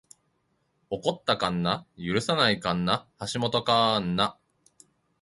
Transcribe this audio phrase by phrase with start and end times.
[0.89, 4.33] 起こった神無許さない神無橋本神無